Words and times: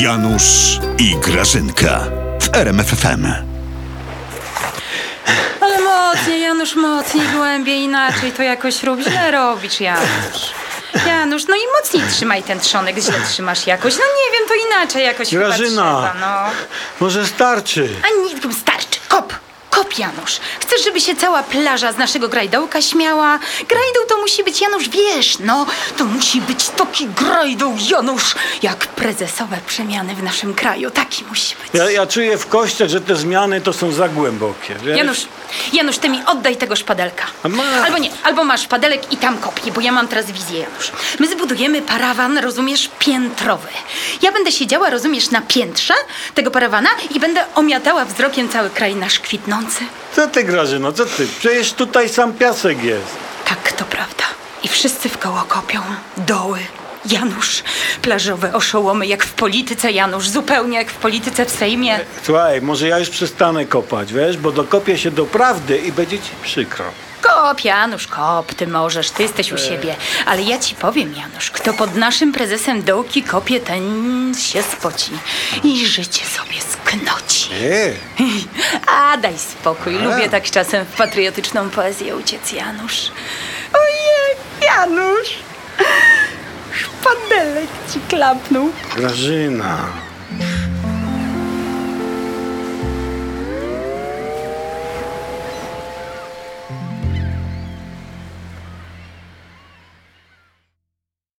Janusz 0.00 0.78
i 0.98 1.16
Grażynka 1.16 2.00
w 2.42 2.56
RMFFM. 2.56 3.26
Ale 5.60 5.80
mocniej, 5.80 6.40
Janusz, 6.40 6.74
mocniej, 6.74 7.28
głębiej, 7.28 7.80
inaczej 7.80 8.32
to 8.32 8.42
jakoś 8.42 8.82
rób. 8.82 9.00
Źle 9.00 9.30
robisz, 9.30 9.80
Janusz. 9.80 10.50
Janusz, 11.06 11.42
no 11.48 11.56
i 11.56 11.60
mocniej 11.82 12.02
trzymaj 12.12 12.42
ten 12.42 12.60
trzonek, 12.60 12.98
źle 12.98 13.14
trzymasz 13.28 13.66
jakoś. 13.66 13.94
No 13.94 14.00
nie 14.00 14.38
wiem, 14.38 14.48
to 14.48 14.54
inaczej 14.76 15.04
jakoś 15.04 15.30
chyba 15.30 15.44
Grażyna. 15.46 15.68
trzeba, 15.68 16.14
no. 16.20 16.50
Może 17.00 17.26
starczy. 17.26 17.88
A 18.02 18.22
nic, 18.22 18.56
starczy. 18.58 18.75
Janusz. 19.98 20.40
Chcesz, 20.60 20.84
żeby 20.84 21.00
się 21.00 21.16
cała 21.16 21.42
plaża 21.42 21.92
z 21.92 21.96
naszego 21.98 22.28
grajdołka 22.28 22.82
śmiała? 22.82 23.38
Grajdół 23.68 24.02
to 24.08 24.18
musi 24.18 24.44
być, 24.44 24.60
Janusz, 24.60 24.88
wiesz, 24.88 25.38
no. 25.38 25.66
To 25.96 26.04
musi 26.04 26.40
być 26.40 26.68
taki 26.68 27.06
grajdół, 27.06 27.76
Janusz, 27.90 28.34
jak 28.62 28.76
prezesowe 28.86 29.58
przemiany 29.66 30.14
w 30.14 30.22
naszym 30.22 30.54
kraju. 30.54 30.90
Taki 30.90 31.24
musi 31.24 31.54
być. 31.56 31.74
Ja, 31.74 31.90
ja 31.90 32.06
czuję 32.06 32.38
w 32.38 32.46
kościach, 32.46 32.88
że 32.88 33.00
te 33.00 33.16
zmiany 33.16 33.60
to 33.60 33.72
są 33.72 33.92
za 33.92 34.08
głębokie. 34.08 34.74
Wiesz? 34.84 34.98
Janusz, 34.98 35.26
Janusz, 35.72 35.98
ty 35.98 36.08
mi 36.08 36.22
oddaj 36.26 36.56
tego 36.56 36.76
szpadelka. 36.76 37.24
A 37.42 37.48
masz. 37.48 37.84
Albo 37.84 37.98
nie, 37.98 38.10
albo 38.24 38.44
masz 38.44 38.60
szpadelek 38.62 39.12
i 39.12 39.16
tam 39.16 39.38
kopie, 39.38 39.72
bo 39.72 39.80
ja 39.80 39.92
mam 39.92 40.08
teraz 40.08 40.30
wizję, 40.30 40.60
Janusz. 40.60 40.92
My 41.18 41.28
zbudujemy 41.28 41.82
parawan, 41.82 42.38
rozumiesz, 42.38 42.90
piętrowy. 42.98 43.68
Ja 44.22 44.32
będę 44.32 44.52
siedziała, 44.52 44.90
rozumiesz, 44.90 45.30
na 45.30 45.40
piętrze 45.40 45.94
tego 46.34 46.50
parawana 46.50 46.88
i 47.14 47.20
będę 47.20 47.44
omiatała 47.54 48.04
wzrokiem 48.04 48.48
cały 48.48 48.70
kraj 48.70 48.96
nasz 48.96 49.18
kwitnący. 49.18 49.85
Co 50.16 50.26
ty, 50.26 50.44
Grażyno, 50.44 50.92
co 50.92 51.06
ty? 51.06 51.26
Przecież 51.38 51.72
tutaj 51.72 52.08
sam 52.08 52.32
piasek 52.32 52.82
jest. 52.82 53.16
Tak, 53.44 53.72
to 53.72 53.84
prawda. 53.84 54.24
I 54.62 54.68
wszyscy 54.68 55.08
w 55.08 55.18
koło 55.18 55.44
kopią. 55.48 55.80
Doły. 56.16 56.58
Janusz, 57.10 57.62
plażowe 58.02 58.54
oszołomy, 58.54 59.06
jak 59.06 59.24
w 59.24 59.32
polityce, 59.32 59.92
Janusz, 59.92 60.28
zupełnie 60.28 60.78
jak 60.78 60.90
w 60.90 60.94
polityce 60.94 61.46
w 61.46 61.50
Sejmie. 61.50 62.00
Słuchaj, 62.22 62.62
może 62.62 62.88
ja 62.88 62.98
już 62.98 63.10
przestanę 63.10 63.64
kopać, 63.66 64.12
wiesz, 64.12 64.36
bo 64.36 64.52
dokopię 64.52 64.98
się 64.98 65.10
do 65.10 65.24
prawdy 65.26 65.78
i 65.78 65.92
będzie 65.92 66.18
ci 66.18 66.30
przykro. 66.42 66.84
Kop, 67.22 67.64
Janusz, 67.64 68.06
kop, 68.06 68.54
ty 68.54 68.66
możesz, 68.66 69.10
ty 69.10 69.22
jesteś 69.22 69.52
u 69.52 69.58
siebie. 69.58 69.96
Ale 70.26 70.42
ja 70.42 70.58
ci 70.58 70.74
powiem, 70.74 71.14
Janusz, 71.14 71.50
kto 71.50 71.72
pod 71.72 71.94
naszym 71.94 72.32
prezesem 72.32 72.82
dołki 72.82 73.22
kopie, 73.22 73.60
ten 73.60 74.34
się 74.38 74.62
spoci 74.62 75.10
i 75.64 75.86
życie 75.86 76.24
sobie 76.24 76.60
sknoci. 76.86 77.50
Nie. 77.50 77.92
A, 78.96 79.16
daj 79.16 79.38
spokój, 79.38 79.94
lubię 79.94 80.28
tak 80.28 80.50
czasem 80.50 80.84
w 80.84 80.96
patriotyczną 80.96 81.70
poezję 81.70 82.16
uciec, 82.16 82.52
Janusz. 82.52 83.10
Ojej, 83.72 84.36
Janusz, 84.62 85.38
szpadelek 86.72 87.68
ci 87.92 88.00
klapnął. 88.08 88.70
Grażyna. 88.96 89.78